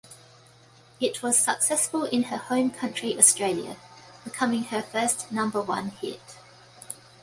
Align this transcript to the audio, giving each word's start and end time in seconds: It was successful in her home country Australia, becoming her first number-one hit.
It 0.99 1.21
was 1.21 1.37
successful 1.37 2.05
in 2.05 2.23
her 2.23 2.37
home 2.37 2.71
country 2.71 3.15
Australia, 3.19 3.77
becoming 4.23 4.63
her 4.63 4.81
first 4.81 5.31
number-one 5.31 5.89
hit. 5.89 6.37